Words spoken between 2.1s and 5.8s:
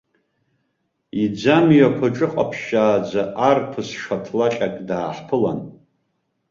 ҿыҟаԥшьааӡа, арԥыс шаҭлаҟьак дааҳԥылан.